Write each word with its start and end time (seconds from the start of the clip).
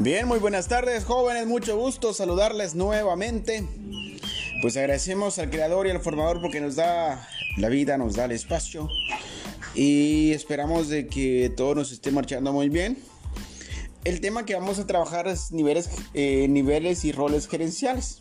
Bien, 0.00 0.26
muy 0.26 0.40
buenas 0.40 0.66
tardes 0.66 1.04
jóvenes, 1.04 1.46
mucho 1.46 1.78
gusto 1.78 2.12
saludarles 2.12 2.74
nuevamente. 2.74 3.64
Pues 4.60 4.76
agradecemos 4.76 5.38
al 5.38 5.50
creador 5.50 5.86
y 5.86 5.90
al 5.90 6.00
formador 6.00 6.40
porque 6.40 6.60
nos 6.60 6.74
da 6.74 7.28
la 7.56 7.68
vida, 7.68 7.96
nos 7.96 8.14
da 8.16 8.24
el 8.24 8.32
espacio 8.32 8.88
y 9.72 10.32
esperamos 10.32 10.88
de 10.88 11.06
que 11.06 11.52
todo 11.56 11.76
nos 11.76 11.92
esté 11.92 12.10
marchando 12.10 12.52
muy 12.52 12.68
bien. 12.68 12.98
El 14.02 14.20
tema 14.20 14.44
que 14.44 14.54
vamos 14.54 14.80
a 14.80 14.86
trabajar 14.86 15.28
es 15.28 15.52
niveles, 15.52 15.88
eh, 16.12 16.48
niveles 16.48 17.04
y 17.04 17.12
roles 17.12 17.46
gerenciales. 17.46 18.20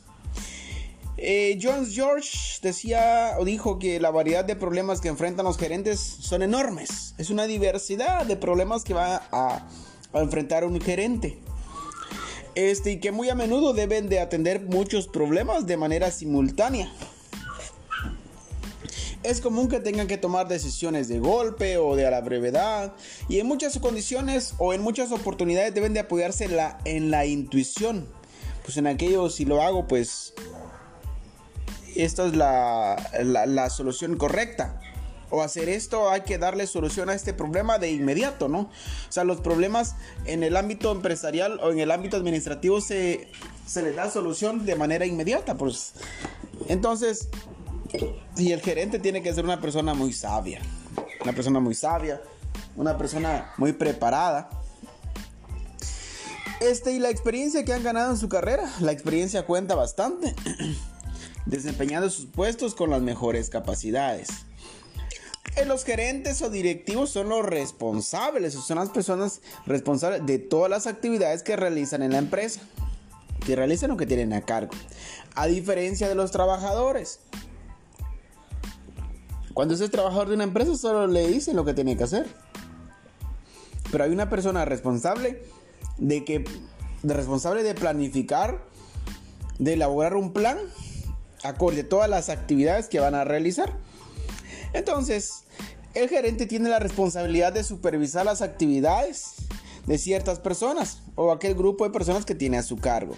Eh, 1.18 1.58
John 1.62 1.88
George 1.90 2.60
decía 2.62 3.32
o 3.40 3.46
dijo 3.46 3.80
que 3.80 4.00
la 4.00 4.12
variedad 4.12 4.46
de 4.46 4.56
problemas 4.56 5.02
que 5.02 5.08
enfrentan 5.08 5.46
los 5.46 5.58
gerentes 5.58 6.00
son 6.00 6.44
enormes. 6.44 7.16
Es 7.18 7.32
una 7.32 7.48
diversidad 7.48 8.28
de 8.28 8.36
problemas 8.36 8.84
que 8.84 8.94
va 8.94 9.24
a, 9.32 9.68
a 10.14 10.20
enfrentar 10.20 10.66
un 10.66 10.80
gerente 10.80 11.40
este, 12.56 12.92
y 12.92 13.00
que 13.00 13.12
muy 13.12 13.30
a 13.30 13.36
menudo 13.36 13.74
deben 13.74 14.10
de 14.10 14.20
atender 14.20 14.62
muchos 14.62 15.08
problemas 15.08 15.66
de 15.66 15.78
manera 15.78 16.12
simultánea. 16.12 16.92
Es 19.24 19.40
común 19.40 19.70
que 19.70 19.80
tengan 19.80 20.08
que 20.08 20.18
tomar 20.18 20.50
decisiones 20.50 21.08
de 21.08 21.20
golpe 21.20 21.78
o 21.78 21.96
de 21.96 22.06
a 22.06 22.12
la 22.12 22.20
brevedad 22.20 22.94
y 23.30 23.40
en 23.40 23.48
muchas 23.48 23.80
condiciones 23.80 24.54
o 24.58 24.74
en 24.74 24.82
muchas 24.82 25.12
oportunidades 25.14 25.74
deben 25.74 25.94
de 25.94 26.02
apoyarse 26.02 26.50
la, 26.50 26.78
en 26.84 27.10
la 27.10 27.26
intuición. 27.26 28.06
Pues 28.66 28.76
en 28.76 28.86
aquello 28.86 29.30
si 29.30 29.46
lo 29.46 29.62
hago 29.62 29.88
pues 29.88 30.34
esta 31.96 32.26
es 32.26 32.36
la, 32.36 32.98
la, 33.24 33.46
la 33.46 33.70
solución 33.70 34.18
correcta 34.18 34.83
o 35.34 35.42
hacer 35.42 35.68
esto, 35.68 36.12
hay 36.12 36.22
que 36.22 36.38
darle 36.38 36.68
solución 36.68 37.10
a 37.10 37.16
este 37.16 37.34
problema 37.34 37.80
de 37.80 37.92
inmediato, 37.92 38.50
¿no? 38.50 38.60
O 38.60 38.70
sea, 39.10 39.24
los 39.24 39.42
problemas 39.42 39.96
en 40.26 40.44
el 40.44 40.56
ámbito 40.56 40.92
empresarial 40.92 41.60
o 41.64 41.72
en 41.72 41.80
el 41.80 41.90
ámbito 41.90 42.18
administrativo 42.18 42.82
se, 42.82 43.32
se 43.66 43.82
les 43.82 43.96
da 43.96 44.12
solución 44.12 44.64
de 44.64 44.76
manera 44.76 45.08
inmediata, 45.08 45.58
pues. 45.58 45.94
Entonces, 46.68 47.30
y 48.38 48.52
el 48.52 48.62
gerente 48.62 49.00
tiene 49.00 49.24
que 49.24 49.34
ser 49.34 49.44
una 49.44 49.60
persona 49.60 49.96
muy 49.96 50.14
sabia, 50.14 50.62
una 51.24 51.34
persona 51.34 51.60
muy 51.60 51.74
sabia, 51.74 52.22
una 52.76 52.96
persona 52.96 53.54
muy 53.58 53.74
preparada. 53.74 54.52
Este 56.62 56.92
y 56.92 57.00
la 57.00 57.10
experiencia 57.10 57.66
que 57.66 57.74
han 57.74 57.82
ganado 57.82 58.12
en 58.12 58.18
su 58.18 58.30
carrera, 58.30 58.72
la 58.82 58.92
experiencia 58.92 59.48
cuenta 59.48 59.74
bastante, 59.74 60.36
desempeñando 61.48 62.12
sus 62.12 62.28
puestos 62.28 62.76
con 62.76 62.92
las 62.92 63.02
mejores 63.02 63.50
capacidades 63.50 64.30
los 65.66 65.86
gerentes 65.86 66.42
o 66.42 66.50
directivos 66.50 67.10
son 67.10 67.30
los 67.30 67.46
responsables, 67.46 68.54
son 68.54 68.78
las 68.78 68.90
personas 68.90 69.42
responsables 69.66 70.26
de 70.26 70.40
todas 70.40 70.70
las 70.70 70.88
actividades 70.88 71.44
que 71.44 71.56
realizan 71.56 72.02
en 72.04 72.12
la 72.12 72.18
empresa, 72.18 72.62
que 73.46 73.56
realizan 73.56 73.92
o 73.92 73.98
que 73.98 74.06
tienen 74.06 74.34
a 74.34 74.42
cargo. 74.42 74.72
A 75.36 75.48
diferencia 75.48 76.10
de 76.10 76.16
los 76.16 76.32
trabajadores. 76.32 77.20
Cuando 79.54 79.76
es 79.76 79.92
trabajador 79.92 80.30
de 80.30 80.36
una 80.36 80.46
empresa, 80.46 80.76
solo 80.76 81.08
le 81.08 81.28
dicen 81.28 81.56
lo 81.56 81.64
que 81.64 81.74
tiene 81.74 81.96
que 81.96 82.04
hacer. 82.04 82.28
Pero 83.92 84.04
hay 84.04 84.12
una 84.12 84.30
persona 84.30 84.66
responsable 84.66 85.44
de 85.98 86.26
que 86.26 86.44
de 87.04 87.14
responsable 87.14 87.64
de 87.64 87.76
planificar, 87.76 88.64
de 89.60 89.74
elaborar 89.74 90.16
un 90.16 90.34
plan 90.34 90.58
acorde 91.44 91.82
a 91.82 91.90
todas 91.90 92.10
las 92.10 92.30
actividades 92.30 92.88
que 92.88 93.00
van 93.00 93.14
a 93.14 93.24
realizar. 93.24 93.74
Entonces, 94.74 95.44
el 95.94 96.10
gerente 96.10 96.48
tiene 96.48 96.70
la 96.70 96.80
responsabilidad 96.80 97.54
de 97.54 97.64
supervisar 97.64 98.26
las 98.26 98.42
actividades 98.42 99.36
de 99.86 99.98
ciertas 99.98 100.40
personas 100.40 101.00
o 101.16 101.32
aquel 101.32 101.54
grupo 101.54 101.84
de 101.84 101.92
personas 101.92 102.26
que 102.26 102.36
tiene 102.36 102.58
a 102.58 102.64
su 102.64 102.78
cargo. 102.78 103.16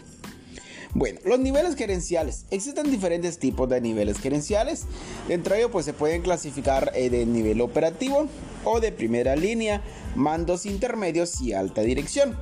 Bueno, 0.94 1.20
los 1.26 1.40
niveles 1.40 1.76
gerenciales. 1.76 2.46
Existen 2.52 2.90
diferentes 2.90 3.38
tipos 3.38 3.68
de 3.70 3.82
niveles 3.82 4.18
gerenciales. 4.20 4.84
Dentro 5.28 5.54
de 5.54 5.60
ellos 5.60 5.72
pues 5.72 5.86
se 5.86 5.94
pueden 5.94 6.22
clasificar 6.22 6.92
eh, 6.96 7.10
de 7.10 7.26
nivel 7.26 7.60
operativo 7.62 8.28
o 8.64 8.80
de 8.80 8.92
primera 8.92 9.36
línea, 9.36 9.82
mandos 10.16 10.66
intermedios 10.66 11.42
y 11.42 11.54
alta 11.54 11.82
dirección. 11.82 12.38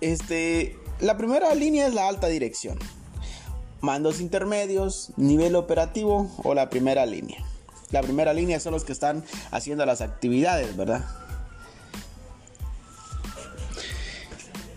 Este, 0.00 0.76
la 1.00 1.16
primera 1.18 1.54
línea 1.54 1.86
es 1.86 1.94
la 1.94 2.08
alta 2.08 2.26
dirección 2.28 2.78
mandos 3.80 4.20
intermedios, 4.20 5.10
nivel 5.16 5.56
operativo 5.56 6.30
o 6.42 6.54
la 6.54 6.70
primera 6.70 7.06
línea. 7.06 7.44
La 7.90 8.02
primera 8.02 8.32
línea 8.32 8.58
son 8.60 8.72
los 8.72 8.84
que 8.84 8.92
están 8.92 9.24
haciendo 9.50 9.86
las 9.86 10.00
actividades, 10.00 10.76
¿verdad? 10.76 11.04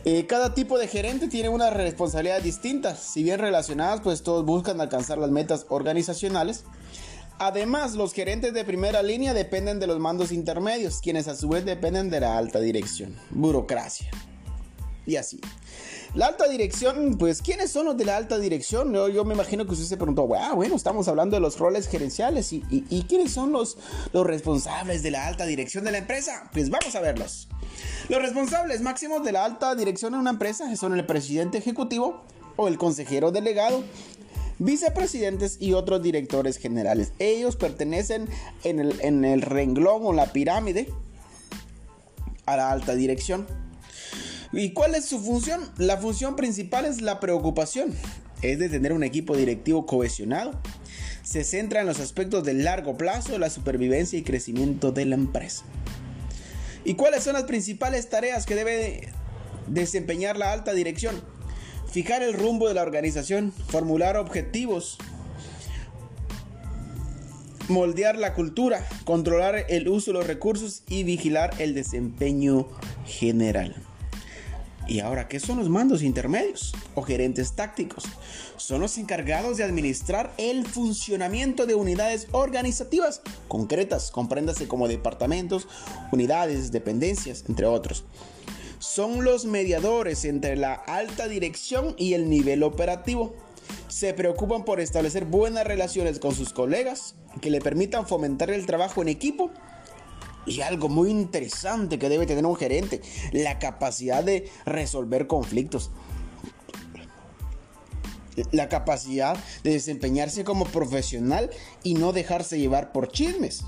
Eh, 0.05 0.25
cada 0.27 0.53
tipo 0.53 0.77
de 0.77 0.87
gerente 0.87 1.27
tiene 1.27 1.49
una 1.49 1.69
responsabilidad 1.69 2.41
distinta, 2.41 2.95
si 2.95 3.21
bien 3.21 3.39
relacionadas, 3.39 4.01
pues 4.01 4.23
todos 4.23 4.45
buscan 4.45 4.79
alcanzar 4.79 5.17
las 5.17 5.29
metas 5.29 5.66
organizacionales. 5.69 6.63
Además, 7.37 7.95
los 7.95 8.13
gerentes 8.13 8.53
de 8.53 8.66
primera 8.66 9.03
línea 9.03 9.33
dependen 9.33 9.79
de 9.79 9.87
los 9.87 9.99
mandos 9.99 10.31
intermedios, 10.31 10.99
quienes 11.01 11.27
a 11.27 11.35
su 11.35 11.49
vez 11.49 11.66
dependen 11.66 12.09
de 12.09 12.21
la 12.21 12.37
alta 12.37 12.59
dirección, 12.59 13.16
burocracia. 13.29 14.09
Y 15.09 15.16
así. 15.16 15.42
La 16.14 16.28
alta 16.28 16.47
dirección, 16.47 17.18
pues, 17.18 17.42
¿quiénes 17.42 17.72
son 17.72 17.88
los 17.88 17.97
de 17.97 18.06
la 18.06 18.16
alta 18.16 18.38
dirección? 18.38 18.94
Yo, 18.94 19.25
me 19.25 19.34
imagino 19.34 19.66
que 19.66 19.72
usted 19.72 19.86
se 19.86 19.97
preguntó, 19.97 20.30
ah, 20.36 20.53
bueno, 20.53 20.75
estamos 20.75 21.08
hablando 21.08 21.36
de 21.36 21.40
los 21.40 21.58
roles 21.58 21.88
gerenciales 21.88 22.53
y, 22.53 23.06
quiénes 23.09 23.31
son 23.31 23.52
los, 23.52 23.80
los 24.14 24.24
responsables 24.24 25.02
de 25.02 25.09
la 25.09 25.25
alta 25.25 25.47
dirección 25.47 25.84
de 25.84 25.92
la 25.92 25.97
empresa. 25.97 26.47
Pues 26.53 26.70
vamos 26.70 26.94
a 26.94 27.00
verlos. 27.00 27.47
Los 28.08 28.22
responsables 28.22 28.81
máximos 28.81 29.25
de 29.25 29.31
la 29.31 29.46
alta 29.46 29.74
dirección 29.74 30.14
en 30.14 30.20
una 30.20 30.30
empresa 30.30 30.75
son 30.75 30.94
el 30.94 31.08
presidente 31.08 31.58
ejecutivo 31.58 32.22
o 32.56 32.68
el 32.68 32.78
consejero 32.78 33.31
delegado, 33.31 33.84
vicepresidentes 34.59 35.58
y 35.59 35.74
otros 35.74 36.03
directores 36.03 36.58
generales. 36.58 37.14
Ellos 37.18 37.56
pertenecen 37.56 38.30
en 38.64 38.80
el, 38.80 39.02
en 39.02 39.26
el 39.26 39.41
renglón 39.41 40.02
o 40.03 40.14
la 40.14 40.31
pirámide 40.34 40.88
a 42.46 42.58
la 42.58 42.70
alta 42.72 42.94
dirección. 42.94 43.69
¿Y 44.51 44.71
cuál 44.71 44.95
es 44.95 45.05
su 45.05 45.19
función? 45.19 45.61
La 45.77 45.97
función 45.97 46.35
principal 46.35 46.85
es 46.85 47.01
la 47.01 47.19
preocupación, 47.19 47.93
es 48.41 48.57
de 48.57 48.69
tener 48.69 48.93
un 48.93 49.03
equipo 49.03 49.37
directivo 49.37 49.85
cohesionado. 49.85 50.59
Se 51.21 51.43
centra 51.43 51.81
en 51.81 51.87
los 51.87 51.99
aspectos 51.99 52.43
de 52.43 52.55
largo 52.55 52.97
plazo, 52.97 53.37
la 53.37 53.51
supervivencia 53.51 54.17
y 54.17 54.23
crecimiento 54.23 54.91
de 54.91 55.05
la 55.05 55.15
empresa. 55.15 55.63
¿Y 56.83 56.95
cuáles 56.95 57.23
son 57.23 57.33
las 57.33 57.43
principales 57.43 58.09
tareas 58.09 58.47
que 58.47 58.55
debe 58.55 59.09
desempeñar 59.67 60.37
la 60.37 60.51
alta 60.51 60.73
dirección? 60.73 61.21
Fijar 61.91 62.23
el 62.23 62.33
rumbo 62.33 62.67
de 62.67 62.73
la 62.73 62.81
organización, 62.81 63.51
formular 63.51 64.17
objetivos, 64.17 64.97
moldear 67.67 68.17
la 68.17 68.33
cultura, 68.33 68.83
controlar 69.03 69.66
el 69.69 69.87
uso 69.87 70.11
de 70.11 70.17
los 70.17 70.27
recursos 70.27 70.81
y 70.87 71.03
vigilar 71.03 71.53
el 71.59 71.75
desempeño 71.75 72.67
general. 73.05 73.75
Y 74.89 75.01
ahora, 75.01 75.27
¿qué 75.27 75.39
son 75.39 75.59
los 75.59 75.69
mandos 75.69 76.01
intermedios 76.01 76.73
o 76.95 77.03
gerentes 77.03 77.53
tácticos? 77.53 78.05
Son 78.57 78.81
los 78.81 78.97
encargados 78.97 79.57
de 79.57 79.63
administrar 79.63 80.33
el 80.39 80.66
funcionamiento 80.66 81.67
de 81.67 81.75
unidades 81.75 82.27
organizativas 82.31 83.22
concretas, 83.47 84.09
compréndase 84.09 84.67
como 84.67 84.88
departamentos, 84.88 85.67
unidades, 86.11 86.72
dependencias, 86.72 87.45
entre 87.47 87.67
otros. 87.67 88.03
Son 88.79 89.23
los 89.23 89.45
mediadores 89.45 90.25
entre 90.25 90.55
la 90.55 90.73
alta 90.73 91.28
dirección 91.28 91.94
y 91.95 92.16
el 92.16 92.28
nivel 92.28 92.63
operativo. 92.63 93.35
Se 93.89 94.16
preocupan 94.16 94.66
por 94.66 94.79
establecer 94.79 95.25
buenas 95.25 95.67
relaciones 95.67 96.17
con 96.17 96.33
sus 96.33 96.51
colegas 96.51 97.13
que 97.41 97.52
le 97.52 97.61
permitan 97.61 98.08
fomentar 98.08 98.49
el 98.49 98.66
trabajo 98.66 99.03
en 99.03 99.09
equipo 99.09 99.52
y 100.49 100.61
algo 100.61 100.90
muy 100.90 101.09
interesante 101.09 101.99
que 101.99 102.09
debe 102.09 102.25
tener 102.25 102.46
un 102.46 102.55
gerente, 102.55 103.01
la 103.31 103.59
capacidad 103.59 104.23
de 104.23 104.49
resolver 104.66 105.28
conflictos. 105.28 105.91
La 108.51 108.69
capacidad 108.69 109.37
de 109.63 109.72
desempeñarse 109.72 110.43
como 110.43 110.66
profesional 110.66 111.49
y 111.84 111.93
no 111.96 112.13
dejarse 112.13 112.57
llevar 112.57 112.91
por 112.91 113.11
chismes. 113.11 113.63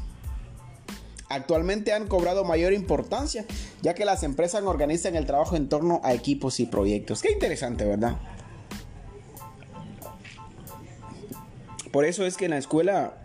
Actualmente 1.30 1.94
han 1.94 2.08
cobrado 2.08 2.44
mayor 2.44 2.74
importancia, 2.74 3.46
ya 3.82 3.94
que 3.94 4.04
las 4.04 4.24
empresas 4.24 4.64
organizan 4.64 5.16
el 5.16 5.26
trabajo 5.26 5.56
en 5.56 5.70
torno 5.70 6.02
a 6.04 6.14
equipos 6.14 6.60
y 6.60 6.66
proyectos. 6.66 7.22
Qué 7.22 7.32
interesante, 7.32 7.86
¿verdad? 7.86 8.18
Por 11.92 12.06
eso 12.06 12.26
es 12.26 12.38
que 12.38 12.46
en 12.46 12.52
la 12.52 12.58
escuela 12.58 13.18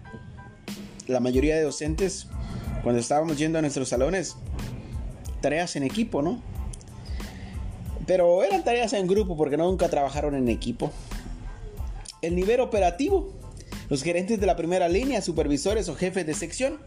la 1.07 1.21
mayoría 1.21 1.55
de 1.57 1.63
docentes 1.63 2.27
cuando 2.83 3.01
estábamos 3.01 3.39
yendo 3.39 3.59
a 3.59 3.63
nuestros 3.63 3.89
salones, 3.89 4.37
tareas 5.41 5.77
en 5.77 5.83
equipo, 5.83 6.23
¿no? 6.23 6.43
Pero 8.07 8.45
eran 8.45 8.63
tareas 8.65 8.93
en 8.93 9.07
grupo 9.07 9.37
porque 9.37 9.57
nunca 9.57 9.89
trabajaron 9.89 10.35
en 10.35 10.49
equipo. 10.49 10.93
El 12.23 12.35
nivel 12.37 12.61
operativo 12.61 13.33
Los 13.89 14.03
gerentes 14.03 14.41
de 14.41 14.47
la 14.47 14.57
primera 14.57 14.89
línea, 14.89 15.23
supervisores 15.23 15.89
o 15.89 15.95
jefes 15.95 16.27
de 16.27 16.35
sección, 16.35 16.79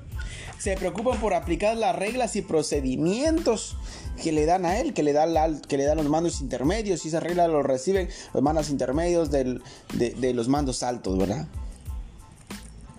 se 0.58 0.76
preocupan 0.76 1.20
por 1.22 1.34
aplicar 1.34 1.78
las 1.78 1.96
reglas 1.96 2.36
y 2.36 2.42
procedimientos 2.42 3.78
que 4.22 4.34
le 4.34 4.46
dan 4.46 4.66
a 4.66 4.80
él, 4.80 4.94
que 4.94 5.02
le, 5.02 5.14
dan 5.14 5.62
que 5.62 5.78
le 5.78 5.86
dan 5.86 5.98
los 5.98 6.10
mandos 6.10 6.42
intermedios, 6.42 7.06
y 7.06 7.08
esas 7.08 7.24
reglas 7.24 7.50
los 7.50 7.66
reciben 7.66 8.10
los 8.34 8.44
mandos 8.44 8.70
intermedios 8.70 9.32
de, 9.32 9.62
de 9.94 10.34
los 10.34 10.50
mandos 10.50 10.84
altos, 10.84 11.18
¿verdad? 11.18 11.48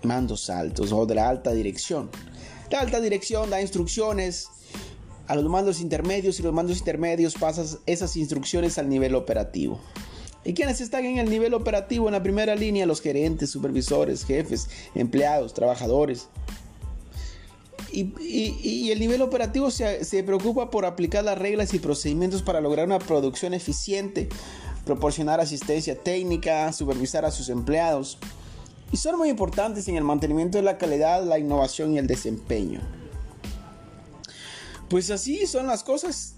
Mandos 0.01 0.49
altos 0.49 0.91
o 0.91 1.05
de 1.05 1.13
la 1.13 1.29
alta 1.29 1.51
dirección. 1.51 2.09
La 2.71 2.79
alta 2.79 3.01
dirección 3.01 3.49
da 3.49 3.61
instrucciones 3.61 4.47
a 5.27 5.35
los 5.35 5.43
mandos 5.43 5.81
intermedios 5.81 6.39
y 6.39 6.43
los 6.43 6.53
mandos 6.53 6.79
intermedios 6.79 7.33
pasan 7.35 7.65
esas 7.85 8.15
instrucciones 8.15 8.77
al 8.77 8.87
nivel 8.87 9.13
operativo. 9.15 9.79
¿Y 10.45 10.53
quienes 10.53 10.79
están 10.79 11.03
en 11.05 11.17
el 11.17 11.29
nivel 11.29 11.53
operativo 11.53 12.07
en 12.07 12.13
la 12.13 12.23
primera 12.23 12.55
línea? 12.55 12.85
Los 12.85 13.01
gerentes, 13.01 13.49
supervisores, 13.49 14.23
jefes, 14.23 14.69
empleados, 14.95 15.53
trabajadores. 15.53 16.29
Y, 17.91 18.89
el 18.89 18.99
nivel 19.01 19.21
operativo 19.21 19.69
se, 19.69 20.05
se, 20.05 20.23
preocupa 20.23 20.69
por 20.69 20.85
aplicar 20.85 21.25
las 21.25 21.37
reglas 21.37 21.73
y 21.73 21.79
procedimientos 21.79 22.41
para 22.41 22.61
lograr 22.61 22.85
una 22.85 22.99
producción 22.99 23.53
eficiente, 23.53 24.29
proporcionar 24.85 25.41
asistencia 25.41 25.95
técnica, 26.01 26.71
supervisar 26.71 27.25
a 27.25 27.31
sus 27.31 27.49
empleados. 27.49 28.17
Y 28.91 28.97
son 28.97 29.17
muy 29.17 29.29
importantes 29.29 29.87
en 29.87 29.95
el 29.95 30.03
mantenimiento 30.03 30.57
de 30.57 30.63
la 30.63 30.77
calidad, 30.77 31.23
la 31.23 31.39
innovación 31.39 31.93
y 31.93 31.97
el 31.97 32.07
desempeño. 32.07 32.81
Pues 34.89 35.09
así 35.09 35.47
son 35.47 35.67
las 35.67 35.83
cosas. 35.83 36.35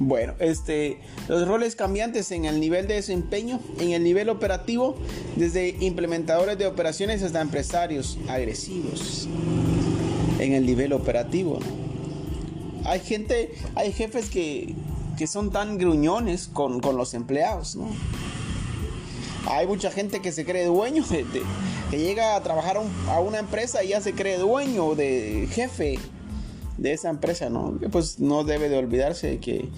Bueno, 0.00 0.34
este, 0.40 0.98
los 1.28 1.46
roles 1.46 1.76
cambiantes 1.76 2.32
en 2.32 2.44
el 2.44 2.58
nivel 2.58 2.88
de 2.88 2.94
desempeño, 2.94 3.60
en 3.78 3.92
el 3.92 4.02
nivel 4.02 4.28
operativo, 4.30 4.96
desde 5.36 5.76
implementadores 5.78 6.58
de 6.58 6.66
operaciones 6.66 7.22
hasta 7.22 7.40
empresarios 7.40 8.18
agresivos. 8.28 9.28
En 10.40 10.54
el 10.54 10.66
nivel 10.66 10.92
operativo, 10.92 11.60
Hay 12.84 12.98
gente, 12.98 13.54
hay 13.76 13.92
jefes 13.92 14.28
que, 14.28 14.74
que 15.16 15.28
son 15.28 15.52
tan 15.52 15.78
gruñones 15.78 16.48
con, 16.48 16.80
los 16.80 17.14
empleados, 17.14 17.76
¿no? 17.76 17.88
Hay 19.46 19.66
mucha 19.66 19.90
gente 19.90 20.20
que 20.20 20.32
se 20.32 20.44
cree 20.44 20.66
dueño, 20.66 21.04
que 21.90 21.98
llega 21.98 22.36
a 22.36 22.42
trabajar 22.42 22.78
a 23.08 23.20
una 23.20 23.38
empresa 23.38 23.82
y 23.82 23.88
ya 23.88 24.00
se 24.00 24.12
cree 24.12 24.38
dueño 24.38 24.94
de 24.94 25.48
jefe 25.50 25.98
de 26.78 26.92
esa 26.92 27.10
empresa, 27.10 27.50
¿no? 27.50 27.78
Pues 27.90 28.18
no 28.18 28.44
debe 28.44 28.68
de 28.68 28.78
olvidarse 28.78 29.38
que, 29.38 29.68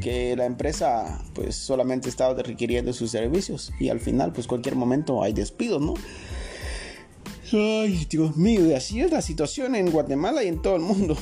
que 0.00 0.36
la 0.36 0.46
empresa 0.46 1.22
pues 1.34 1.56
solamente 1.56 2.08
está 2.08 2.32
requiriendo 2.34 2.92
sus 2.92 3.10
servicios 3.10 3.72
y 3.80 3.88
al 3.88 4.00
final 4.00 4.32
pues 4.32 4.46
cualquier 4.46 4.76
momento 4.76 5.22
hay 5.22 5.32
despidos, 5.32 5.80
¿no? 5.80 5.94
Ay, 7.52 8.06
Dios 8.10 8.36
mío, 8.36 8.76
así 8.76 9.00
es 9.00 9.10
la 9.10 9.22
situación 9.22 9.74
en 9.74 9.90
Guatemala 9.90 10.44
y 10.44 10.48
en 10.48 10.60
todo 10.60 10.76
el 10.76 10.82
mundo. 10.82 11.16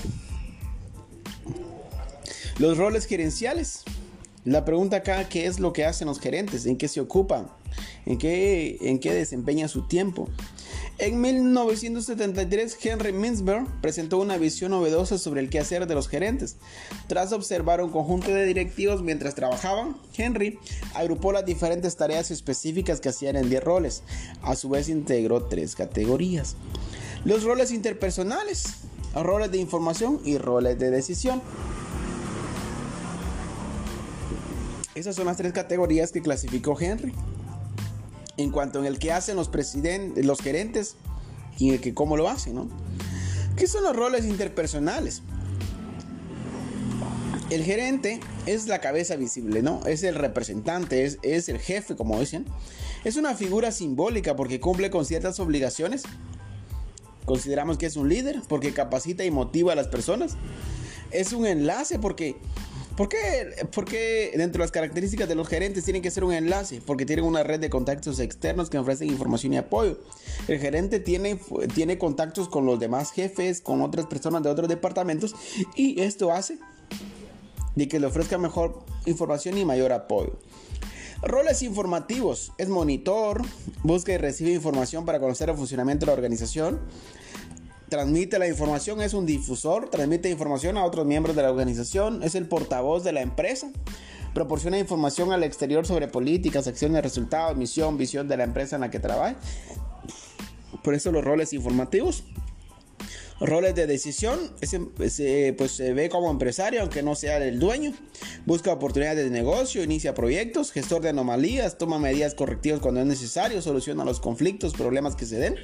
Los 2.58 2.78
roles 2.78 3.06
gerenciales. 3.06 3.84
La 4.46 4.64
pregunta 4.64 4.98
acá, 4.98 5.28
¿qué 5.28 5.46
es 5.46 5.58
lo 5.58 5.72
que 5.72 5.84
hacen 5.84 6.06
los 6.06 6.20
gerentes? 6.20 6.66
¿En 6.66 6.78
qué 6.78 6.86
se 6.86 7.00
ocupan? 7.00 7.48
¿En 8.06 8.16
qué, 8.16 8.78
en 8.80 9.00
qué 9.00 9.12
desempeñan 9.12 9.68
su 9.68 9.88
tiempo? 9.88 10.28
En 10.98 11.20
1973, 11.20 12.78
Henry 12.80 13.12
Mintzberg 13.12 13.66
presentó 13.80 14.18
una 14.18 14.38
visión 14.38 14.70
novedosa 14.70 15.18
sobre 15.18 15.40
el 15.40 15.50
quehacer 15.50 15.88
de 15.88 15.96
los 15.96 16.06
gerentes. 16.06 16.58
Tras 17.08 17.32
observar 17.32 17.82
un 17.82 17.90
conjunto 17.90 18.30
de 18.30 18.46
directivos 18.46 19.02
mientras 19.02 19.34
trabajaban, 19.34 19.96
Henry 20.16 20.60
agrupó 20.94 21.32
las 21.32 21.44
diferentes 21.44 21.96
tareas 21.96 22.30
específicas 22.30 23.00
que 23.00 23.08
hacían 23.08 23.34
en 23.34 23.50
10 23.50 23.64
roles. 23.64 24.04
A 24.42 24.54
su 24.54 24.68
vez 24.68 24.88
integró 24.88 25.42
tres 25.46 25.74
categorías. 25.74 26.54
Los 27.24 27.42
roles 27.42 27.72
interpersonales, 27.72 28.76
roles 29.12 29.50
de 29.50 29.58
información 29.58 30.20
y 30.24 30.38
roles 30.38 30.78
de 30.78 30.92
decisión. 30.92 31.42
Esas 34.96 35.14
son 35.14 35.26
las 35.26 35.36
tres 35.36 35.52
categorías 35.52 36.10
que 36.10 36.22
clasificó 36.22 36.74
Henry 36.80 37.12
en 38.38 38.50
cuanto 38.50 38.78
en 38.78 38.86
el 38.86 38.98
que 38.98 39.12
hacen 39.12 39.36
los 39.36 39.48
presidentes, 39.48 40.24
los 40.24 40.40
gerentes 40.40 40.96
y 41.58 41.72
el 41.72 41.82
que 41.82 41.92
cómo 41.92 42.16
lo 42.16 42.30
hacen, 42.30 42.54
¿no? 42.54 42.68
¿Qué 43.56 43.66
son 43.66 43.84
los 43.84 43.94
roles 43.94 44.24
interpersonales? 44.24 45.20
El 47.50 47.62
gerente 47.62 48.20
es 48.46 48.68
la 48.68 48.80
cabeza 48.80 49.16
visible, 49.16 49.60
¿no? 49.60 49.84
Es 49.84 50.02
el 50.02 50.14
representante, 50.14 51.04
es, 51.04 51.18
es 51.20 51.50
el 51.50 51.58
jefe, 51.58 51.94
como 51.94 52.18
dicen. 52.18 52.46
Es 53.04 53.16
una 53.16 53.34
figura 53.34 53.72
simbólica 53.72 54.34
porque 54.34 54.60
cumple 54.60 54.90
con 54.90 55.04
ciertas 55.04 55.38
obligaciones. 55.40 56.04
Consideramos 57.26 57.76
que 57.76 57.84
es 57.84 57.96
un 57.96 58.08
líder 58.08 58.40
porque 58.48 58.72
capacita 58.72 59.26
y 59.26 59.30
motiva 59.30 59.74
a 59.74 59.76
las 59.76 59.88
personas. 59.88 60.38
Es 61.10 61.34
un 61.34 61.44
enlace 61.44 61.98
porque 61.98 62.36
¿Por 62.96 63.10
qué? 63.10 63.66
Porque 63.72 64.32
dentro 64.36 64.58
de 64.58 64.64
las 64.64 64.70
características 64.70 65.28
de 65.28 65.34
los 65.34 65.48
gerentes 65.48 65.84
tienen 65.84 66.00
que 66.00 66.10
ser 66.10 66.24
un 66.24 66.32
enlace, 66.32 66.80
porque 66.80 67.04
tienen 67.04 67.26
una 67.26 67.42
red 67.42 67.60
de 67.60 67.68
contactos 67.68 68.18
externos 68.20 68.70
que 68.70 68.78
ofrecen 68.78 69.08
información 69.08 69.52
y 69.52 69.58
apoyo. 69.58 69.98
El 70.48 70.58
gerente 70.58 70.98
tiene, 70.98 71.38
tiene 71.74 71.98
contactos 71.98 72.48
con 72.48 72.64
los 72.64 72.80
demás 72.80 73.12
jefes, 73.12 73.60
con 73.60 73.82
otras 73.82 74.06
personas 74.06 74.42
de 74.42 74.48
otros 74.48 74.68
departamentos 74.68 75.34
y 75.74 76.00
esto 76.00 76.32
hace 76.32 76.58
de 77.74 77.86
que 77.86 78.00
le 78.00 78.06
ofrezca 78.06 78.38
mejor 78.38 78.84
información 79.04 79.58
y 79.58 79.66
mayor 79.66 79.92
apoyo. 79.92 80.38
Roles 81.22 81.62
informativos. 81.62 82.52
Es 82.56 82.68
monitor, 82.68 83.42
busca 83.82 84.12
y 84.12 84.16
recibe 84.16 84.52
información 84.52 85.04
para 85.04 85.20
conocer 85.20 85.50
el 85.50 85.56
funcionamiento 85.56 86.06
de 86.06 86.10
la 86.10 86.14
organización 86.14 86.80
transmite 87.88 88.38
la 88.38 88.48
información, 88.48 89.00
es 89.00 89.14
un 89.14 89.26
difusor, 89.26 89.88
transmite 89.90 90.30
información 90.30 90.76
a 90.76 90.84
otros 90.84 91.06
miembros 91.06 91.36
de 91.36 91.42
la 91.42 91.50
organización, 91.50 92.22
es 92.22 92.34
el 92.34 92.46
portavoz 92.46 93.04
de 93.04 93.12
la 93.12 93.22
empresa, 93.22 93.70
proporciona 94.34 94.78
información 94.78 95.32
al 95.32 95.44
exterior 95.44 95.86
sobre 95.86 96.08
políticas, 96.08 96.66
acciones, 96.66 97.02
resultados, 97.02 97.56
misión, 97.56 97.96
visión 97.96 98.28
de 98.28 98.36
la 98.36 98.44
empresa 98.44 98.76
en 98.76 98.82
la 98.82 98.90
que 98.90 98.98
trabaja. 98.98 99.36
Por 100.82 100.94
eso 100.94 101.10
los 101.10 101.24
roles 101.24 101.52
informativos 101.52 102.24
roles 103.40 103.74
de 103.74 103.86
decisión, 103.86 104.38
ese, 104.60 104.80
pues 104.80 105.72
se 105.72 105.92
ve 105.92 106.08
como 106.08 106.30
empresario, 106.30 106.80
aunque 106.80 107.02
no 107.02 107.14
sea 107.14 107.36
el 107.38 107.58
dueño. 107.58 107.92
Busca 108.46 108.72
oportunidades 108.72 109.24
de 109.24 109.30
negocio, 109.30 109.82
inicia 109.82 110.14
proyectos, 110.14 110.72
gestor 110.72 111.02
de 111.02 111.10
anomalías, 111.10 111.78
toma 111.78 111.98
medidas 111.98 112.34
correctivas 112.34 112.80
cuando 112.80 113.00
es 113.00 113.06
necesario, 113.06 113.60
soluciona 113.60 114.04
los 114.04 114.20
conflictos, 114.20 114.72
problemas 114.72 115.16
que 115.16 115.26
se 115.26 115.36
den. 115.36 115.56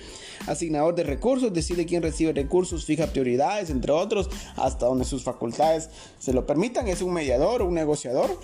Asignador 0.47 0.95
de 0.95 1.05
recursos, 1.05 1.53
decide 1.53 1.87
quién 1.87 2.03
recibe 2.03 2.33
recursos, 2.33 2.85
fija 2.85 3.07
prioridades, 3.07 3.71
entre 3.71 3.93
otros, 3.93 4.29
hasta 4.57 4.87
donde 4.87 5.05
sus 5.05 5.23
facultades 5.23 5.89
se 6.19 6.33
lo 6.33 6.47
permitan. 6.47 6.89
Es 6.89 7.03
un 7.03 7.13
mediador, 7.13 7.63
un 7.63 7.75
negociador. 7.75 8.39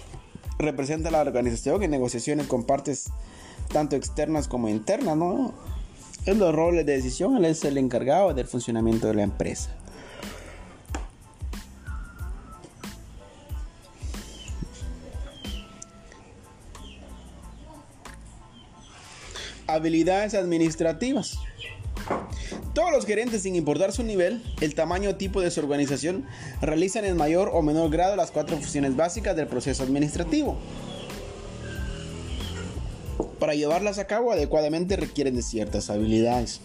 Representa 0.59 1.11
la 1.11 1.21
organización 1.21 1.83
en 1.83 1.91
negociaciones 1.91 2.47
con 2.47 2.65
partes 2.65 3.11
tanto 3.69 3.97
externas 3.97 4.49
como 4.49 4.69
internas, 4.69 5.17
¿no? 5.17 5.55
En 6.29 6.39
los 6.39 6.55
roles 6.55 6.85
de 6.85 6.93
decisión, 6.93 7.39
él 7.39 7.47
es 7.47 7.65
el 7.65 7.79
encargado 7.79 8.35
del 8.35 8.47
funcionamiento 8.47 9.07
de 9.07 9.15
la 9.15 9.23
empresa. 9.23 9.71
Habilidades 19.67 20.35
administrativas. 20.35 21.39
Todos 22.75 22.93
los 22.93 23.07
gerentes, 23.07 23.45
sin 23.45 23.57
importar 23.57 23.93
su 23.93 24.03
nivel, 24.03 24.43
el 24.61 24.75
tamaño 24.75 25.09
o 25.09 25.15
tipo 25.15 25.41
de 25.41 25.51
su 25.51 25.61
organización, 25.61 26.27
realizan 26.61 27.07
en 27.07 27.17
mayor 27.17 27.53
o 27.55 27.63
menor 27.63 27.89
grado 27.89 28.17
las 28.17 28.33
cuatro 28.33 28.55
funciones 28.59 28.95
básicas 28.95 29.35
del 29.35 29.47
proceso 29.47 29.83
administrativo. 29.83 30.59
Para 33.39 33.55
llevarlas 33.55 33.99
a 33.99 34.07
cabo 34.07 34.33
adecuadamente 34.33 34.97
requieren 34.97 35.37
de 35.37 35.43
ciertas 35.43 35.91
habilidades. 35.91 36.61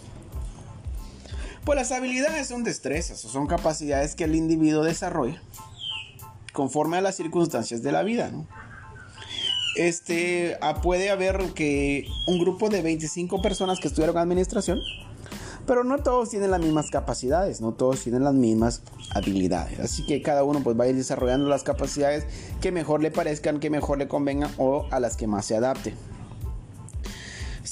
Pues 1.66 1.78
las 1.78 1.92
habilidades 1.92 2.48
son 2.48 2.64
destrezas 2.64 3.24
o 3.24 3.30
son 3.30 3.48
capacidades 3.48 4.16
que 4.16 4.26
el 4.26 4.36
individuo 4.36 4.84
desarrolla 4.84 5.42
conforme 6.54 6.98
a 6.98 7.02
las 7.02 7.16
circunstancias 7.16 7.84
de 7.84 7.92
la 7.92 8.04
vida. 8.04 8.32
Este, 9.76 10.58
ah, 10.62 10.82
puede 10.82 11.10
haber 11.10 11.54
que 11.54 12.08
un 12.28 12.40
grupo 12.40 12.70
de 12.70 12.82
25 12.82 13.42
personas 13.42 13.80
que 13.80 13.88
estudiaron 13.88 14.18
administración, 14.18 14.80
pero 15.66 15.84
no 15.84 15.98
todos 15.98 16.30
tienen 16.30 16.52
las 16.52 16.62
mismas 16.62 16.92
capacidades, 16.92 17.60
no 17.60 17.74
todos 17.74 18.02
tienen 18.02 18.24
las 18.24 18.36
mismas 18.36 18.84
habilidades. 19.16 19.80
Así 19.80 20.06
que 20.06 20.22
cada 20.22 20.44
uno 20.44 20.62
pues 20.64 20.80
va 20.80 20.84
a 20.84 20.88
ir 20.88 20.96
desarrollando 20.96 21.50
las 21.50 21.64
capacidades 21.64 22.26
que 22.62 22.72
mejor 22.72 23.02
le 23.02 23.10
parezcan, 23.10 23.60
que 23.60 23.72
mejor 23.72 23.98
le 23.98 24.08
convengan 24.08 24.52
o 24.58 24.86
a 24.92 25.00
las 25.00 25.18
que 25.18 25.26
más 25.26 25.46
se 25.46 25.56
adapte. 25.56 25.96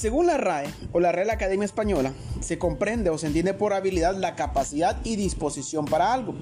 Según 0.02 0.26
la 0.26 0.36
RAE 0.36 0.66
o 0.90 0.98
la 0.98 1.12
Real 1.12 1.30
Academia 1.30 1.64
Española, 1.64 2.12
se 2.40 2.58
comprende 2.58 3.08
o 3.10 3.18
se 3.18 3.28
entiende 3.28 3.54
por 3.54 3.72
habilidad 3.72 4.16
la 4.16 4.34
capacidad 4.34 4.96
y 5.04 5.14
disposición 5.14 5.84
para 5.84 6.12
algo. 6.12 6.34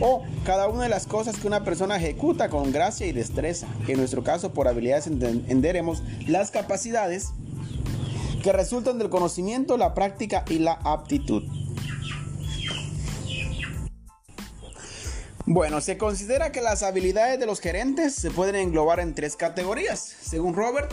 o 0.00 0.22
cada 0.46 0.68
una 0.68 0.84
de 0.84 0.88
las 0.88 1.06
cosas 1.06 1.36
que 1.36 1.46
una 1.46 1.64
persona 1.64 1.96
ejecuta 1.96 2.48
con 2.48 2.72
gracia 2.72 3.06
y 3.06 3.12
destreza. 3.12 3.66
En 3.88 3.98
nuestro 3.98 4.24
caso, 4.24 4.54
por 4.54 4.68
habilidades 4.68 5.06
entenderemos 5.06 6.02
las 6.26 6.50
capacidades 6.50 7.32
que 8.42 8.54
resultan 8.54 8.98
del 8.98 9.10
conocimiento, 9.10 9.76
la 9.76 9.92
práctica 9.92 10.46
y 10.48 10.58
la 10.58 10.72
aptitud. 10.84 11.42
Bueno, 15.44 15.82
se 15.82 15.98
considera 15.98 16.52
que 16.52 16.62
las 16.62 16.82
habilidades 16.82 17.38
de 17.38 17.44
los 17.44 17.60
gerentes 17.60 18.14
se 18.14 18.30
pueden 18.30 18.56
englobar 18.56 19.00
en 19.00 19.14
tres 19.14 19.36
categorías. 19.36 20.00
Según 20.22 20.54
Robert, 20.54 20.90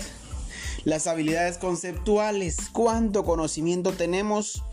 las 0.85 1.07
habilidades 1.07 1.57
conceptuales, 1.57 2.57
cuánto 2.71 3.25
conocimiento 3.25 3.91
tenemos, 3.91 4.63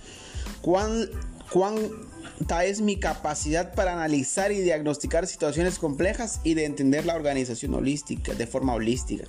cuán, 0.61 1.09
cuánta 1.51 2.65
es 2.65 2.81
mi 2.83 2.97
capacidad 3.01 3.75
para 3.75 3.95
analizar 3.95 4.53
y 4.53 4.61
diagnosticar 4.61 5.27
situaciones 5.27 5.79
complejas 5.79 6.41
y 6.45 6.55
de 6.55 6.67
entender 6.67 7.07
la 7.07 7.17
organización 7.17 7.75
holística, 7.75 8.35
de 8.35 8.47
forma 8.47 8.75
holística. 8.75 9.25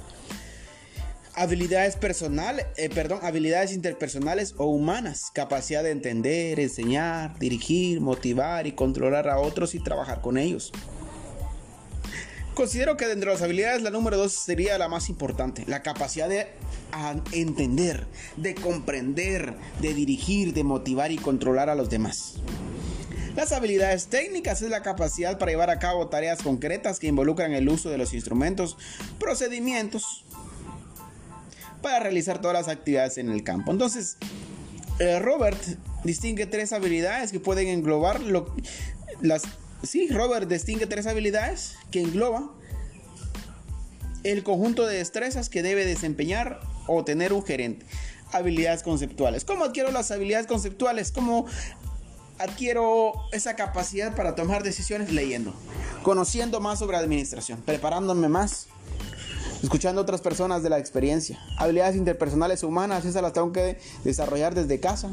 Habilidades 1.36 1.96
personales, 1.96 2.68
eh, 2.78 2.90
perdón, 2.90 3.20
habilidades 3.24 3.74
interpersonales 3.74 4.54
o 4.58 4.66
humanas, 4.66 5.32
capacidad 5.34 5.82
de 5.82 5.90
entender, 5.90 6.60
enseñar, 6.60 7.40
dirigir, 7.40 8.02
motivar 8.02 8.68
y 8.68 8.74
controlar 8.74 9.28
a 9.28 9.40
otros 9.40 9.74
y 9.74 9.80
trabajar 9.80 10.22
con 10.22 10.38
ellos. 10.38 10.72
Considero 12.54 12.98
que 12.98 13.08
dentro 13.08 13.32
de 13.32 13.36
las 13.36 13.44
habilidades 13.44 13.82
la 13.82 13.90
número 13.90 14.16
dos 14.16 14.34
sería 14.34 14.78
la 14.78 14.88
más 14.88 15.10
importante, 15.10 15.64
la 15.68 15.82
capacidad 15.82 16.30
de 16.30 16.48
entender, 17.32 18.06
de 18.38 18.54
comprender, 18.54 19.56
de 19.82 19.94
dirigir, 19.94 20.54
de 20.54 20.64
motivar 20.64 21.12
y 21.12 21.18
controlar 21.18 21.70
a 21.70 21.76
los 21.76 21.90
demás. 21.90 22.36
Las 23.36 23.52
habilidades 23.52 24.08
técnicas 24.08 24.62
es 24.62 24.70
la 24.70 24.84
capacidad 24.84 25.40
para 25.40 25.52
llevar 25.52 25.72
a 25.72 25.80
cabo 25.80 26.08
tareas 26.10 26.44
concretas 26.44 27.00
que 27.00 27.08
involucran 27.08 27.54
el 27.54 27.68
uso 27.68 27.90
de 27.90 27.98
los 27.98 28.14
instrumentos, 28.14 28.78
procedimientos, 29.20 30.24
para 31.82 32.00
realizar 32.00 32.40
todas 32.40 32.56
las 32.56 32.68
actividades 32.68 33.18
en 33.18 33.30
el 33.30 33.44
campo. 33.44 33.72
Entonces, 33.72 34.18
eh, 35.00 35.18
Robert 35.20 35.60
distingue 36.04 36.46
tres 36.46 36.72
habilidades 36.72 37.32
que 37.32 37.40
pueden 37.40 37.68
englobar 37.68 38.22
lo, 38.22 38.54
las... 39.22 39.44
Sí, 39.84 40.08
Robert 40.08 40.48
distingue 40.48 40.88
tres 40.88 41.08
habilidades 41.08 41.76
que 41.92 42.02
engloban 42.02 42.50
el 44.24 44.44
conjunto 44.44 44.88
de 44.88 44.98
destrezas 44.98 45.50
que 45.50 45.62
debe 45.62 45.86
desempeñar 45.86 46.62
o 46.88 47.04
tener 47.04 47.34
un 47.34 47.44
gerente. 47.44 47.86
Habilidades 48.32 48.82
conceptuales. 48.82 49.44
¿Cómo 49.44 49.66
adquiero 49.66 49.92
las 49.92 50.10
habilidades 50.12 50.48
conceptuales? 50.48 51.12
¿Cómo 51.12 51.46
adquiero 52.40 53.12
esa 53.34 53.58
capacidad 53.58 54.16
para 54.16 54.36
tomar 54.36 54.64
decisiones 54.64 55.12
leyendo? 55.12 55.54
Conociendo 56.02 56.62
más 56.62 56.80
sobre 56.80 56.96
administración, 56.96 57.62
preparándome 57.62 58.30
más 58.30 58.68
escuchando 59.62 60.02
a 60.02 60.04
otras 60.04 60.22
personas 60.22 60.64
de 60.64 60.70
la 60.70 60.78
experiencia. 60.78 61.40
Habilidades 61.58 61.96
interpersonales 61.96 62.64
humanas, 62.64 63.06
esas 63.06 63.22
las 63.22 63.34
tengo 63.34 63.52
que 63.52 63.80
desarrollar 64.04 64.56
desde 64.56 64.80
casa. 64.80 65.10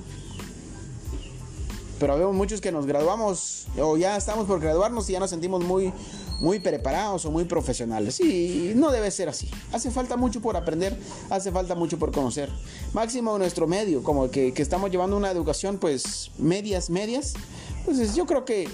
Pero 2.01 2.17
vemos 2.17 2.35
muchos 2.35 2.63
que 2.63 2.73
nos 2.73 2.87
graduamos 2.87 3.67
o 3.79 3.99
ya 3.99 4.17
estamos 4.17 4.47
por 4.47 4.59
graduarnos 4.59 5.09
y 5.11 5.13
ya 5.13 5.21
nos 5.21 5.29
sentimos 5.29 5.63
muy, 5.63 5.93
muy 6.41 6.59
preparados 6.59 7.27
o 7.27 7.31
muy 7.31 7.45
profesionales. 7.45 8.19
Y 8.21 8.73
no 8.75 8.91
debe 8.91 9.11
ser 9.11 9.29
así. 9.29 9.51
Hace 9.71 9.91
falta 9.91 10.17
mucho 10.17 10.41
por 10.41 10.57
aprender, 10.57 10.99
hace 11.29 11.53
falta 11.53 11.75
mucho 11.75 11.99
por 11.99 12.11
conocer. 12.11 12.51
Máximo 12.95 13.37
nuestro 13.37 13.67
medio, 13.67 14.03
como 14.03 14.31
que, 14.31 14.55
que 14.55 14.63
estamos 14.63 14.91
llevando 14.91 15.15
una 15.15 15.31
educación 15.31 15.77
pues 15.77 16.31
medias, 16.39 16.89
medias. 16.89 17.35
Entonces 17.81 18.17
yo 18.17 18.25
creo 18.25 18.47
que 18.47 18.67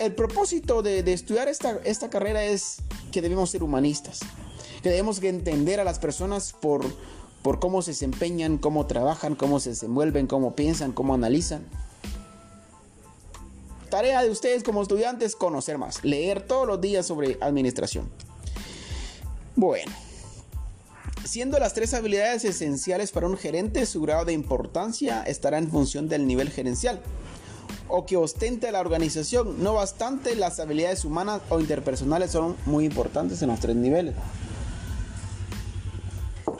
el 0.00 0.12
propósito 0.16 0.82
de, 0.82 1.04
de 1.04 1.12
estudiar 1.12 1.48
esta, 1.48 1.78
esta 1.84 2.10
carrera 2.10 2.44
es 2.44 2.78
que 3.12 3.22
debemos 3.22 3.50
ser 3.50 3.62
humanistas. 3.62 4.20
Que 4.82 4.90
entender 5.28 5.78
a 5.78 5.84
las 5.84 6.00
personas 6.00 6.52
por, 6.52 6.84
por 7.42 7.60
cómo 7.60 7.80
se 7.80 7.92
desempeñan, 7.92 8.58
cómo 8.58 8.86
trabajan, 8.86 9.36
cómo 9.36 9.60
se 9.60 9.70
desenvuelven, 9.70 10.26
cómo 10.26 10.56
piensan, 10.56 10.90
cómo 10.90 11.14
analizan. 11.14 11.64
Tarea 13.94 14.24
de 14.24 14.30
ustedes 14.30 14.64
como 14.64 14.82
estudiantes, 14.82 15.36
conocer 15.36 15.78
más, 15.78 16.02
leer 16.02 16.42
todos 16.42 16.66
los 16.66 16.80
días 16.80 17.06
sobre 17.06 17.38
administración. 17.40 18.10
Bueno, 19.54 19.92
siendo 21.24 21.60
las 21.60 21.74
tres 21.74 21.94
habilidades 21.94 22.44
esenciales 22.44 23.12
para 23.12 23.28
un 23.28 23.36
gerente, 23.36 23.86
su 23.86 24.02
grado 24.02 24.24
de 24.24 24.32
importancia 24.32 25.22
estará 25.22 25.58
en 25.58 25.70
función 25.70 26.08
del 26.08 26.26
nivel 26.26 26.50
gerencial 26.50 27.00
o 27.86 28.04
que 28.04 28.16
ostente 28.16 28.72
la 28.72 28.80
organización. 28.80 29.62
No 29.62 29.74
bastante, 29.74 30.34
las 30.34 30.58
habilidades 30.58 31.04
humanas 31.04 31.42
o 31.48 31.60
interpersonales 31.60 32.32
son 32.32 32.56
muy 32.66 32.86
importantes 32.86 33.42
en 33.42 33.50
los 33.50 33.60
tres 33.60 33.76
niveles. 33.76 34.16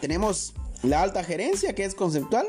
Tenemos 0.00 0.54
la 0.84 1.02
alta 1.02 1.24
gerencia 1.24 1.74
que 1.74 1.84
es 1.84 1.96
conceptual, 1.96 2.46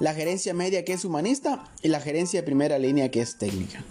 la 0.00 0.14
gerencia 0.14 0.54
media 0.54 0.82
que 0.86 0.94
es 0.94 1.04
humanista 1.04 1.70
y 1.82 1.88
la 1.88 2.00
gerencia 2.00 2.40
de 2.40 2.46
primera 2.46 2.78
línea 2.78 3.10
que 3.10 3.20
es 3.20 3.36
técnica. 3.36 3.84